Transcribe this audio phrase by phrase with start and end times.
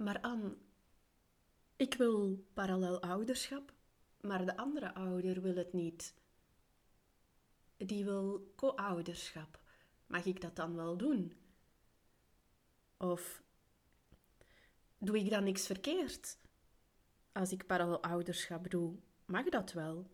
[0.00, 0.56] Maar Anne,
[1.76, 3.72] ik wil parallel ouderschap,
[4.20, 6.14] maar de andere ouder wil het niet.
[7.76, 9.60] Die wil co-ouderschap.
[10.06, 11.32] Mag ik dat dan wel doen?
[12.96, 13.42] Of
[14.98, 16.38] doe ik dan niks verkeerd?
[17.32, 20.10] Als ik parallel ouderschap doe, mag dat wel?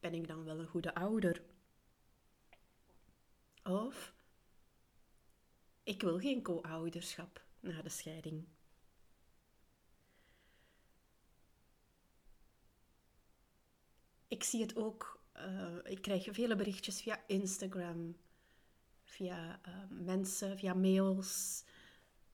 [0.00, 1.42] Ben ik dan wel een goede ouder?
[3.62, 4.14] Of
[5.82, 8.46] ik wil geen co-ouderschap na de scheiding.
[14.28, 18.16] Ik zie het ook, uh, ik krijg vele berichtjes via Instagram,
[19.04, 21.64] via uh, mensen, via mails.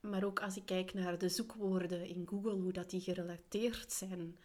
[0.00, 4.38] Maar ook als ik kijk naar de zoekwoorden in Google, hoe dat die gerelateerd zijn,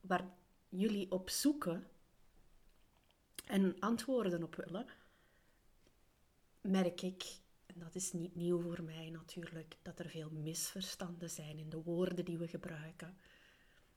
[0.00, 0.34] waar
[0.68, 1.86] jullie op zoeken
[3.46, 4.86] en antwoorden op willen,
[6.60, 7.24] merk ik,
[7.66, 11.82] en dat is niet nieuw voor mij natuurlijk, dat er veel misverstanden zijn in de
[11.82, 13.18] woorden die we gebruiken.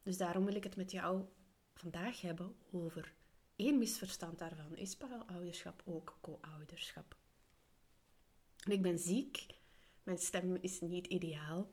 [0.03, 1.25] Dus daarom wil ik het met jou
[1.73, 3.13] vandaag hebben over
[3.55, 4.75] één misverstand daarvan.
[4.75, 7.15] Is ouderschap ook co-ouderschap?
[8.65, 9.45] ik ben ziek,
[10.03, 11.69] mijn stem is niet ideaal.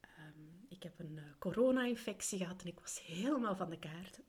[0.00, 4.20] Ehm, ik heb een uh, corona-infectie gehad en ik was helemaal van de kaart.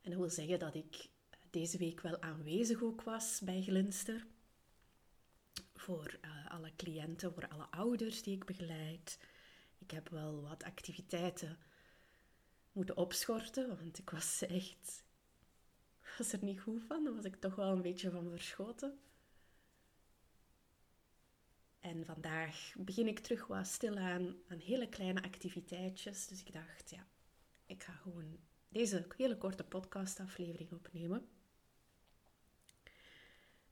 [0.00, 1.08] En dat wil zeggen dat ik
[1.50, 4.26] deze week wel aanwezig ook was bij Glinster.
[5.74, 9.18] Voor uh, alle cliënten, voor alle ouders die ik begeleid.
[9.78, 11.58] Ik heb wel wat activiteiten
[12.76, 15.04] moeten opschorten, want ik was echt...
[16.18, 17.04] was er niet goed van.
[17.04, 18.98] Daar was ik toch wel een beetje van verschoten.
[21.80, 26.26] En vandaag begin ik terug wat stilaan aan hele kleine activiteitjes.
[26.26, 27.06] Dus ik dacht, ja,
[27.66, 28.38] ik ga gewoon
[28.68, 31.28] deze hele korte podcastaflevering opnemen.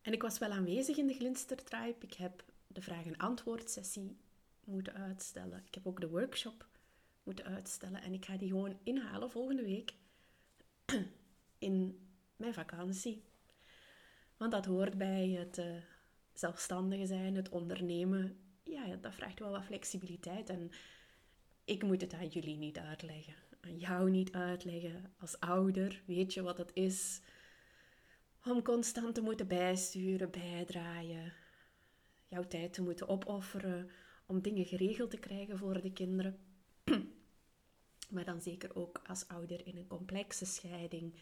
[0.03, 2.07] En ik was wel aanwezig in de Glinster Tribe.
[2.07, 4.17] Ik heb de vraag- en antwoord sessie
[4.65, 5.63] moeten uitstellen.
[5.67, 6.67] Ik heb ook de workshop
[7.25, 8.03] moeten uitstellen.
[8.03, 9.95] En ik ga die gewoon inhalen volgende week
[11.59, 11.99] in
[12.37, 13.23] mijn vakantie.
[14.37, 15.77] Want dat hoort bij het uh,
[16.33, 18.39] zelfstandige zijn, het ondernemen.
[18.63, 20.49] Ja, dat vraagt wel wat flexibiliteit.
[20.49, 20.71] En
[21.65, 23.35] ik moet het aan jullie niet uitleggen.
[23.61, 25.13] Aan jou niet uitleggen.
[25.19, 27.21] Als ouder weet je wat het is
[28.45, 31.33] om constant te moeten bijsturen, bijdraaien.
[32.29, 33.91] Jouw tijd te moeten opofferen
[34.27, 36.39] om dingen geregeld te krijgen voor de kinderen.
[38.11, 41.15] Maar dan zeker ook als ouder in een complexe scheiding,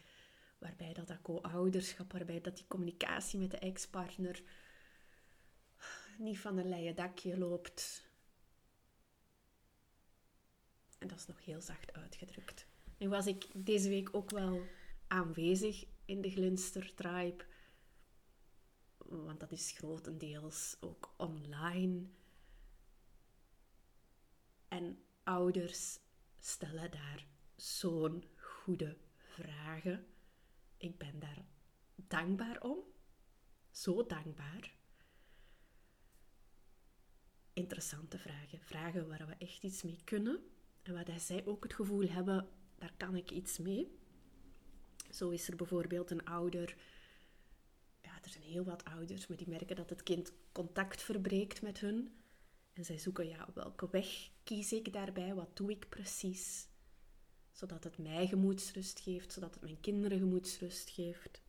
[0.57, 4.41] waarbij dat, dat co-ouderschap, waarbij dat die communicatie met de ex-partner
[6.17, 8.05] niet van een leien dakje loopt.
[10.99, 12.65] En dat is nog heel zacht uitgedrukt.
[12.97, 14.61] Nu was ik deze week ook wel
[15.07, 17.45] aanwezig in de Glinster Tribe,
[18.97, 22.05] want dat is grotendeels ook online.
[24.67, 25.99] En ouders
[26.45, 30.05] stellen daar zo'n goede vragen.
[30.77, 31.45] Ik ben daar
[31.95, 32.77] dankbaar om.
[33.71, 34.75] Zo dankbaar.
[37.53, 38.59] Interessante vragen.
[38.59, 40.39] Vragen waar we echt iets mee kunnen.
[40.81, 43.99] En waar zij ook het gevoel hebben, daar kan ik iets mee.
[45.11, 46.77] Zo is er bijvoorbeeld een ouder.
[48.01, 51.79] Ja, er zijn heel wat ouders, maar die merken dat het kind contact verbreekt met
[51.79, 52.21] hun.
[52.73, 55.33] En zij zoeken, ja, welke weg kies ik daarbij?
[55.33, 56.67] Wat doe ik precies?
[57.51, 61.41] Zodat het mij gemoedsrust geeft, zodat het mijn kinderen gemoedsrust geeft.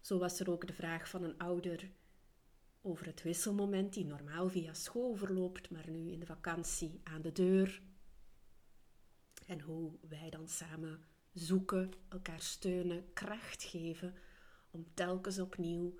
[0.00, 1.90] Zo was er ook de vraag van een ouder
[2.82, 7.32] over het wisselmoment die normaal via school verloopt, maar nu in de vakantie aan de
[7.32, 7.82] deur.
[9.46, 14.14] En hoe wij dan samen zoeken, elkaar steunen, kracht geven
[14.70, 15.98] om telkens opnieuw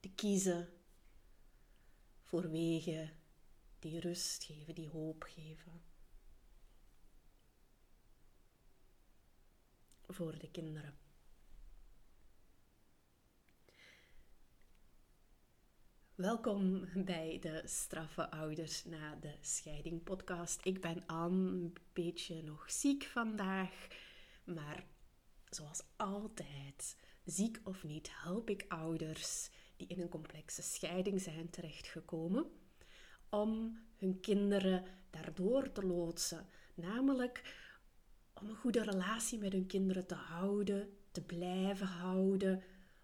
[0.00, 0.68] te kiezen
[2.22, 3.19] voor wegen
[3.80, 5.82] die rust geven, die hoop geven.
[10.06, 10.98] Voor de kinderen.
[16.14, 20.60] Welkom bij de Straffe Ouders na de Scheiding podcast.
[20.62, 23.86] Ik ben Anne, een beetje nog ziek vandaag,
[24.44, 24.84] maar
[25.48, 32.59] zoals altijd, ziek of niet, help ik ouders die in een complexe scheiding zijn terechtgekomen,
[33.30, 36.46] om hun kinderen daardoor te loodsen.
[36.74, 37.58] Namelijk
[38.34, 42.62] om een goede relatie met hun kinderen te houden, te blijven houden,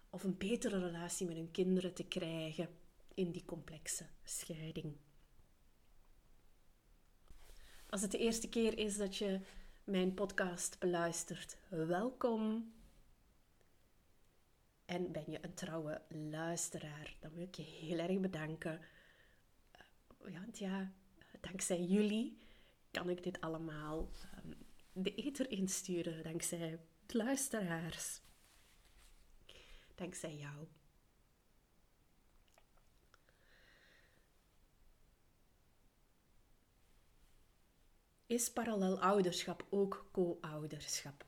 [0.09, 2.69] of een betere relatie met hun kinderen te krijgen
[3.13, 4.97] in die complexe scheiding.
[7.89, 9.39] Als het de eerste keer is dat je
[9.83, 12.73] mijn podcast beluistert, welkom.
[14.85, 18.79] En ben je een trouwe luisteraar, dan wil ik je heel erg bedanken.
[20.29, 20.91] Ja, ja,
[21.41, 22.37] dankzij jullie
[22.91, 24.09] kan ik dit allemaal
[24.45, 24.53] um,
[24.93, 26.23] de ether insturen.
[26.23, 28.21] Dankzij de luisteraars.
[29.95, 30.67] Dankzij jou.
[38.25, 41.25] Is parallel ouderschap ook co-ouderschap?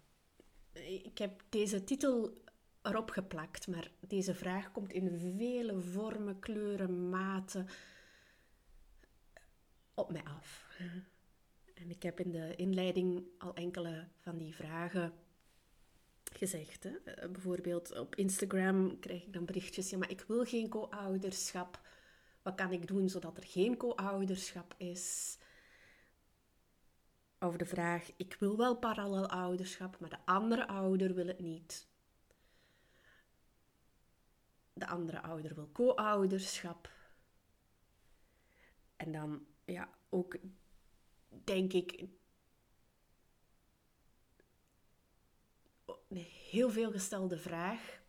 [0.74, 2.44] Ik heb deze titel
[2.82, 7.68] erop geplakt, maar deze vraag komt in vele vormen, kleuren, maten
[10.00, 10.68] op mij af.
[11.74, 15.14] En ik heb in de inleiding al enkele van die vragen
[16.34, 16.84] gezegd.
[16.84, 16.90] Hè?
[16.90, 21.82] Eh, bijvoorbeeld op Instagram krijg ik dan berichtjes: ja, maar ik wil geen co-ouderschap.
[22.42, 25.38] Wat kan ik doen zodat er geen co-ouderschap is?
[27.40, 31.88] Over de vraag: ik wil wel parallel ouderschap, maar de andere ouder wil het niet.
[34.74, 36.92] De andere ouder wil co-ouderschap.
[38.96, 40.38] En dan ja, ook
[41.44, 42.08] denk ik
[46.10, 46.18] een
[46.50, 48.02] heel veel gestelde vraag.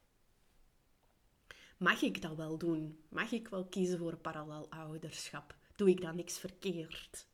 [1.76, 3.04] Mag ik dat wel doen?
[3.08, 5.56] Mag ik wel kiezen voor parallel ouderschap?
[5.76, 7.28] Doe ik dan niks verkeerd?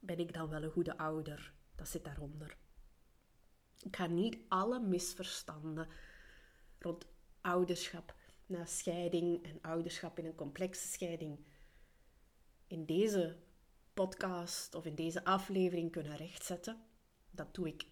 [0.00, 1.54] Ben ik dan wel een goede ouder?
[1.74, 2.56] Dat zit daaronder.
[3.82, 5.88] Ik ga niet alle misverstanden
[6.78, 7.06] rond
[7.40, 8.14] ouderschap
[8.46, 11.46] na scheiding en ouderschap in een complexe scheiding
[12.72, 13.36] in deze
[13.94, 16.82] podcast of in deze aflevering kunnen rechtzetten.
[17.30, 17.86] Dat doe ik.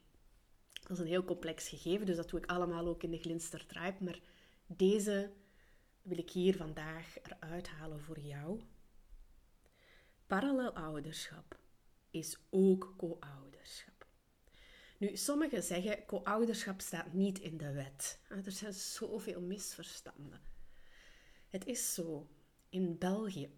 [0.82, 3.66] Dat is een heel complex gegeven, dus dat doe ik allemaal ook in de Glinster
[3.66, 4.04] Tribe.
[4.04, 4.20] Maar
[4.66, 5.32] deze
[6.02, 8.60] wil ik hier vandaag eruit halen voor jou.
[10.26, 11.58] Parallel ouderschap
[12.10, 14.06] is ook co-ouderschap.
[14.98, 18.20] Nu, sommigen zeggen co-ouderschap staat niet in de wet.
[18.28, 20.40] Er zijn zoveel misverstanden.
[21.48, 22.28] Het is zo.
[22.68, 23.50] In België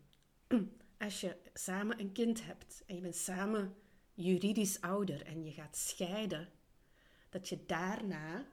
[1.03, 3.77] als je samen een kind hebt en je bent samen
[4.15, 6.49] juridisch ouder en je gaat scheiden,
[7.29, 8.47] dat je daarna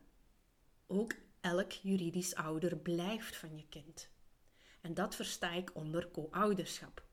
[0.88, 4.10] ook elk juridisch ouder blijft van je kind.
[4.82, 7.06] En dat versta ik onder co-ouderschap.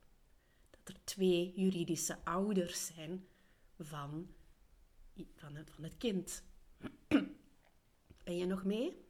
[0.70, 3.28] Dat er twee juridische ouders zijn
[3.78, 4.34] van,
[5.34, 6.42] van, het, van het kind.
[8.24, 9.04] Ben je nog mee?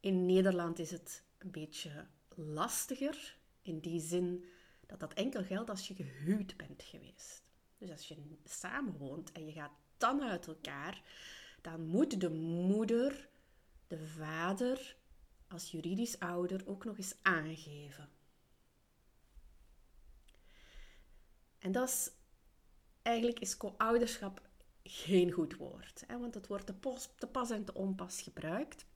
[0.00, 4.44] In Nederland is het een beetje lastiger in die zin
[4.86, 7.42] dat dat enkel geldt als je gehuwd bent geweest.
[7.78, 11.02] Dus als je samenwoont en je gaat dan uit elkaar,
[11.60, 13.28] dan moet de moeder
[13.86, 14.96] de vader
[15.48, 18.08] als juridisch ouder ook nog eens aangeven.
[21.58, 22.10] En dat is,
[23.02, 24.48] eigenlijk is co-ouderschap
[24.82, 28.86] geen goed woord, hè, want het wordt te, te pas en te onpas gebruikt.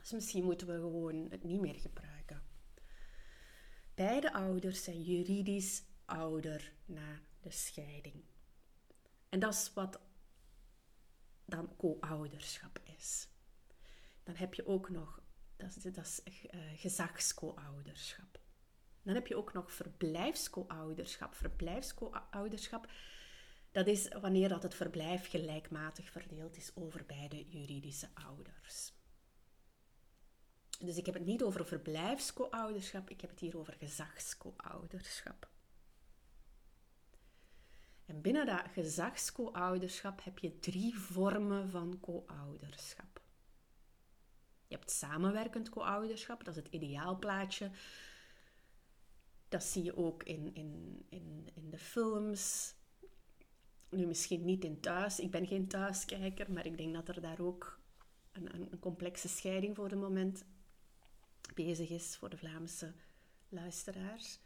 [0.00, 2.07] Dus misschien moeten we gewoon het niet meer gebruiken.
[3.98, 8.24] Beide ouders zijn juridisch ouder na de scheiding.
[9.28, 10.00] En dat is wat
[11.44, 13.28] dan co-ouderschap is.
[14.22, 15.22] Dan heb je ook nog,
[15.56, 18.40] dat is, dat is uh, gezagsco-ouderschap.
[19.02, 21.34] Dan heb je ook nog verblijfsco-ouderschap.
[21.34, 22.90] Verblijfsco-ouderschap,
[23.70, 28.92] dat is wanneer dat het verblijf gelijkmatig verdeeld is over beide juridische ouders.
[30.78, 35.48] Dus ik heb het niet over verblijfsco-ouderschap, ik heb het hier over gezagsco-ouderschap.
[38.04, 43.20] En binnen dat gezagsco-ouderschap heb je drie vormen van co-ouderschap.
[44.66, 47.70] Je hebt samenwerkend co-ouderschap, dat is het ideaalplaatje.
[49.48, 52.74] Dat zie je ook in, in, in, in de films.
[53.90, 55.20] Nu misschien niet in thuis.
[55.20, 57.80] Ik ben geen thuiskijker, maar ik denk dat er daar ook
[58.32, 60.44] een, een complexe scheiding voor het moment
[61.54, 62.92] bezig is voor de Vlaamse
[63.48, 64.38] luisteraars.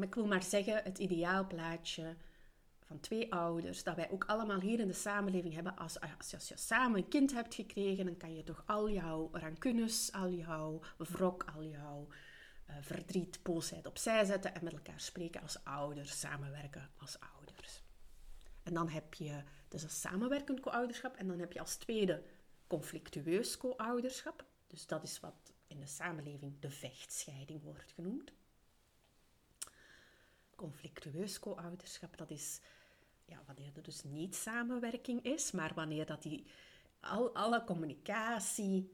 [0.00, 2.16] ik wil maar zeggen, het ideaalplaatje
[2.86, 5.76] van twee ouders, dat wij ook allemaal hier in de samenleving hebben.
[5.76, 9.28] Als, als, als, je samen een kind hebt gekregen, dan kan je toch al jouw
[9.32, 12.08] rancunes, al jouw wrok, al jouw
[12.70, 17.82] uh, verdriet, boosheid opzij zetten en met elkaar spreken als ouders, samenwerken als ouders.
[18.62, 22.22] En dan heb je dus een samenwerkend co-ouderschap en dan heb je als tweede
[22.66, 24.44] conflictueus co-ouderschap.
[24.66, 28.32] Dus dat is wat in de samenleving de vechtscheiding wordt genoemd.
[30.54, 32.60] Conflictueus co-ouderschap, dat is
[33.24, 36.46] ja, wanneer er dus niet samenwerking is, maar wanneer dat die,
[37.00, 38.90] al, alle communicatie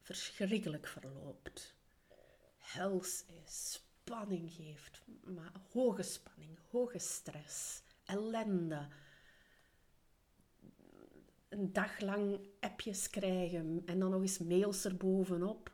[0.00, 1.74] verschrikkelijk verloopt.
[2.58, 8.88] Hels is, spanning geeft, maar hoge spanning, hoge stress, ellende,
[11.52, 15.72] een dag lang appjes krijgen en dan nog eens mails erbovenop.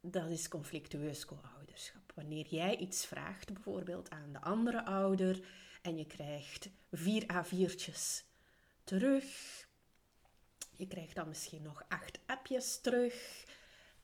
[0.00, 2.12] dat is conflictueus co-ouderschap.
[2.14, 5.46] Wanneer jij iets vraagt, bijvoorbeeld aan de andere ouder,
[5.82, 8.24] en je krijgt vier A4'tjes
[8.84, 9.24] terug.
[10.76, 13.44] Je krijgt dan misschien nog acht appjes terug.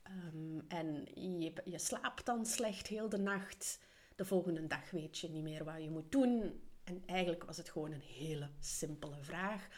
[0.02, 3.78] Ehm, en je, je slaapt dan slecht heel de nacht.
[4.16, 6.62] De volgende dag weet je niet meer wat je moet doen.
[6.84, 9.68] En eigenlijk was het gewoon een hele simpele vraag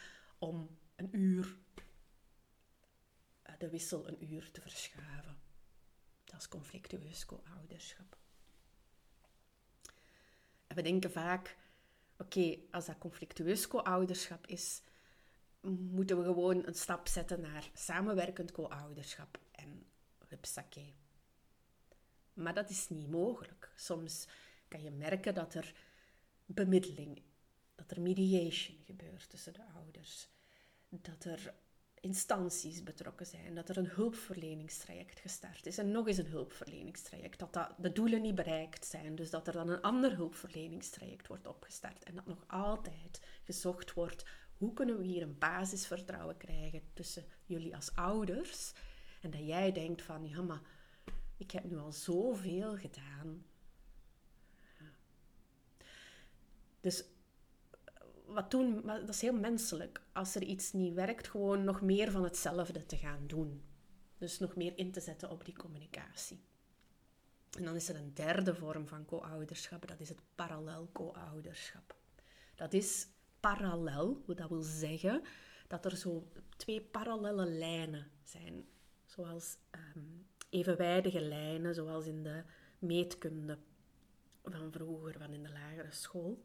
[0.40, 1.56] om een uur,
[3.42, 5.38] eh, de wissel een uur te verschuiven.
[6.24, 8.16] Dat is conflictueus co-ouderschap.
[10.66, 11.56] En we denken vaak,
[12.18, 14.82] oké, als dat conflictueus co-ouderschap is,
[15.90, 19.38] moeten we gewoon een stap zetten naar samenwerkend co-ouderschap.
[19.50, 19.86] En
[20.28, 20.94] hupsakee.
[22.32, 23.72] Maar dat is niet mogelijk.
[23.76, 24.28] Soms
[24.68, 25.74] kan je merken dat er
[26.46, 27.22] bemiddeling,
[27.80, 30.28] dat er mediation gebeurt tussen de ouders,
[30.88, 31.54] dat er
[32.00, 37.52] instanties betrokken zijn, dat er een hulpverleningstraject gestart is en nog eens een hulpverleningstraject, dat,
[37.52, 42.04] dat de doelen niet bereikt zijn, dus dat er dan een ander hulpverleningstraject wordt opgestart
[42.04, 44.24] en dat nog altijd gezocht wordt
[44.56, 48.72] hoe kunnen we hier een basisvertrouwen krijgen tussen jullie als ouders
[49.20, 50.62] en dat jij denkt van ja maar
[51.36, 53.44] ik heb nu al zoveel gedaan.
[56.80, 57.04] Dus
[58.32, 60.00] wat doen, dat is heel menselijk.
[60.12, 63.62] Als er iets niet werkt, gewoon nog meer van hetzelfde te gaan doen.
[64.18, 66.40] Dus nog meer in te zetten op die communicatie.
[67.50, 71.94] En dan is er een derde vorm van co-ouderschap, dat is het parallel co-ouderschap.
[72.54, 73.08] Dat is
[73.40, 75.22] parallel, dat wil zeggen
[75.68, 78.64] dat er zo twee parallele lijnen zijn,
[79.06, 79.56] zoals
[79.96, 82.42] um, evenwijdige lijnen, zoals in de
[82.78, 83.58] meetkunde
[84.44, 86.44] van vroeger, van in de lagere school.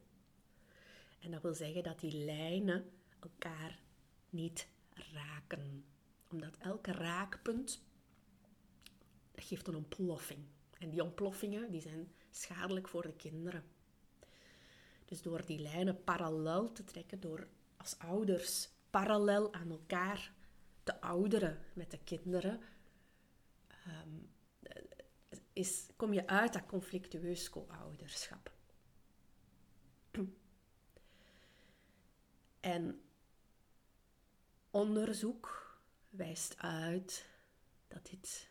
[1.18, 3.78] En dat wil zeggen dat die lijnen elkaar
[4.30, 4.68] niet
[5.12, 5.84] raken.
[6.30, 7.80] Omdat elke raakpunt
[9.34, 10.44] geeft een ontploffing.
[10.78, 13.64] En die ontploffingen die zijn schadelijk voor de kinderen.
[15.04, 20.32] Dus door die lijnen parallel te trekken, door als ouders parallel aan elkaar
[20.82, 22.60] te ouderen met de kinderen,
[23.68, 24.08] ehm,
[25.52, 28.54] is, kom je uit dat conflictueus co-ouderschap.
[32.60, 33.00] En
[34.76, 35.78] onderzoek
[36.08, 37.26] wijst uit
[37.88, 38.48] dat dit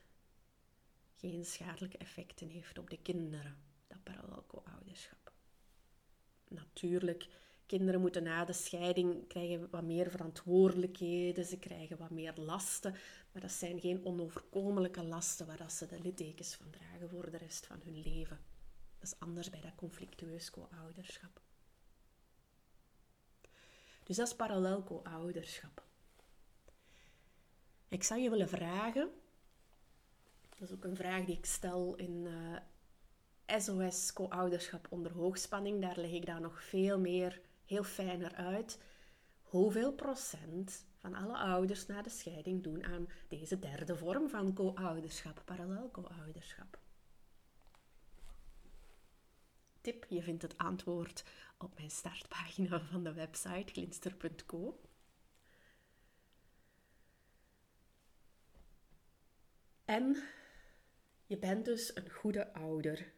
[1.16, 5.32] geen schadelijke effecten heeft op de kinderen, dat parallel co-ouderschap.
[6.48, 7.28] Natuurlijk,
[7.66, 12.96] kinderen moeten na de scheiding krijgen wat meer verantwoordelijkheden, ze krijgen wat meer lasten,
[13.32, 17.66] maar dat zijn geen onoverkomelijke lasten waar ze de littekens van dragen voor de rest
[17.66, 18.40] van hun leven.
[19.00, 21.42] Dat is anders bij dat conflictueus co-ouderschap.
[24.04, 25.85] Dus dat is parallel co-ouderschap.
[27.88, 29.10] Ik zou je willen vragen,
[30.50, 32.28] dat is ook een vraag die ik stel in
[33.48, 38.80] SOS eh, co-ouderschap onder hoogspanning, daar leg ik daar nog veel meer, heel fijner uit.
[39.42, 45.42] Hoeveel procent van alle ouders na de scheiding doen aan deze derde vorm van co-ouderschap,
[45.46, 46.80] parallel co-ouderschap?
[49.82, 51.24] Tip, je vindt het antwoord
[51.58, 54.80] op mijn startpagina van de website glinster.co.
[59.86, 60.18] En
[61.26, 63.12] je bent dus een goede ouder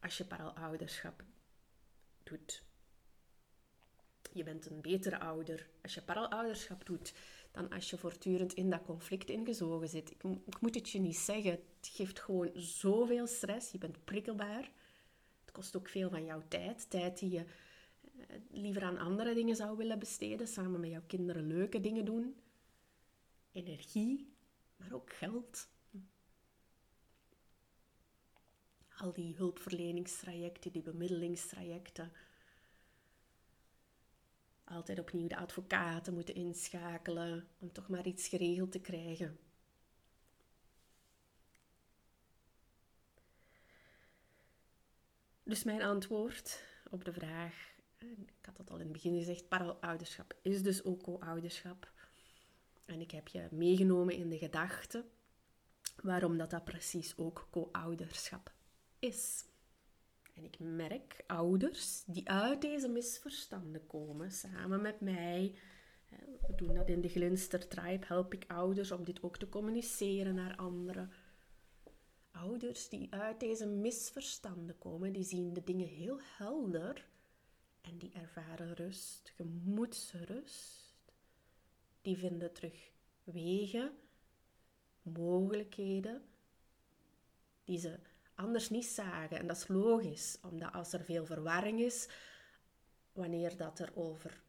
[0.00, 1.24] als je paralouderschap
[2.22, 2.64] doet.
[4.32, 7.14] Je bent een betere ouder als je paralouderschap doet
[7.50, 10.10] dan als je voortdurend in dat conflict ingezogen zit.
[10.10, 13.70] Ik, ik, moet het je niet zeggen, het geeft gewoon zoveel stress.
[13.70, 14.70] Je bent prikkelbaar
[15.56, 16.90] kost ook veel van jouw tijd.
[16.90, 17.44] Tijd die je
[18.28, 20.48] eh, liever aan andere dingen zou willen besteden.
[20.48, 22.36] Samen met jouw kinderen leuke dingen doen.
[23.52, 24.32] Energie,
[24.76, 25.68] maar ook geld.
[28.96, 32.12] Al die hulpverleningstrajecten, die bemiddelingstrajecten.
[34.64, 39.38] Altijd opnieuw de advocaten moeten inschakelen om toch maar iets geregeld te krijgen.
[45.42, 50.36] Dus mijn antwoord op de vraag, ik had dat al in het begin gezegd, paralouderschap
[50.42, 51.92] is dus ook co-ouderschap.
[52.84, 55.04] En ik heb je meegenomen in de gedachte
[56.02, 58.54] waarom dat, dat precies ook co-ouderschap
[58.98, 59.44] is.
[60.34, 65.54] En ik merk ouders die uit deze misverstanden komen, samen met mij.
[66.46, 70.34] We doen dat in de Glinster Tribe, help ik ouders om dit ook te communiceren
[70.34, 71.12] naar anderen
[72.36, 77.06] ouders die uit deze misverstanden komen, die zien de dingen heel helder
[77.80, 80.84] en die ervaren rust, gemoedsrust.
[82.02, 82.90] Die vinden terug
[83.24, 83.92] wegen,
[85.02, 86.22] mogelijkheden
[87.64, 87.98] die ze
[88.36, 89.38] anders niet zagen.
[89.38, 92.08] En dat is logisch, omdat als er veel verwarring is,
[93.12, 94.44] wanneer dat er over...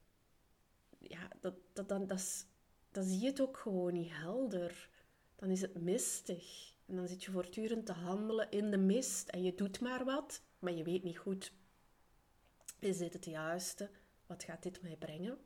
[1.00, 2.46] Ja, dat, dat, dan, dat, is,
[2.92, 4.90] dan zie je het ook gewoon niet helder.
[5.36, 6.74] Dan is het mistig.
[6.86, 9.30] En dan zit je voortdurend te handelen in de mist.
[9.30, 11.52] En je doet maar wat, maar je weet niet goed.
[12.80, 13.90] Is dit het juiste?
[14.26, 15.38] Wat gaat dit mij brengen?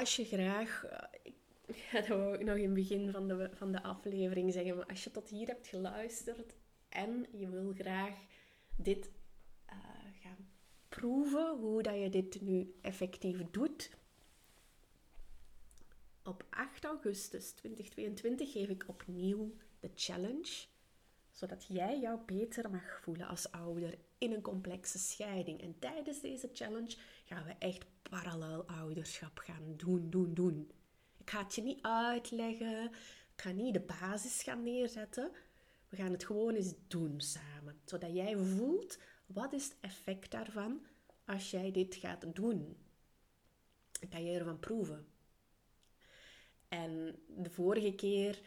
[0.00, 1.20] Als je graag, eh,
[1.66, 4.86] ik ga dat ook nog in het begin van de, van de aflevering zeggen, maar
[4.86, 6.54] als je tot hier hebt geluisterd
[6.88, 8.14] en je wil graag
[8.76, 9.10] dit
[9.66, 9.76] uh,
[10.22, 10.48] gaan
[10.88, 13.90] proeven, hoe dat je dit nu effectief doet.
[16.24, 20.66] Op 8 augustus 2022 geef ik opnieuw de challenge,
[21.30, 25.60] zodat jij jou beter mag voelen als ouder in een complexe scheiding.
[25.62, 30.70] En tijdens deze challenge gaan we echt parallel ouderschap gaan doen, doen, doen.
[31.18, 32.84] Ik ga het je niet uitleggen,
[33.34, 35.30] ik ga niet de basis gaan neerzetten.
[35.88, 40.86] We gaan het gewoon eens doen samen, zodat jij voelt wat is het effect daarvan
[41.24, 42.76] als jij dit gaat doen.
[44.00, 45.06] Dan kan je ervan proeven.
[46.68, 48.40] En de vorige keer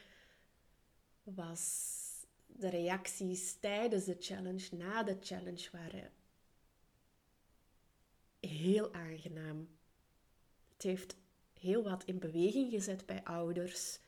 [1.24, 2.02] was
[2.46, 6.12] de reacties tijdens de challenge, na de challenge, waren
[8.48, 9.70] heel aangenaam.
[10.74, 11.16] Het heeft
[11.60, 14.00] heel wat in beweging gezet bij ouders.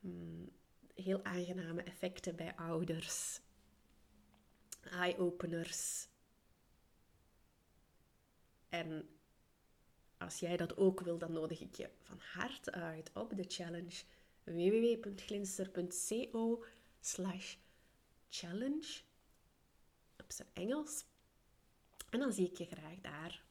[0.00, 0.50] Mm,
[0.94, 3.40] heel aangename effecten bij ouders.
[4.80, 6.08] Eye-openers.
[8.68, 9.08] En
[10.18, 14.02] als jij dat ook wil, dan nodig ik je van harte uit op de challenge
[14.44, 16.64] www.glinster.co
[17.00, 17.56] slash
[18.28, 19.00] challenge
[20.18, 21.04] op zijn Engels.
[22.10, 23.47] En dan zie ik je graag daar.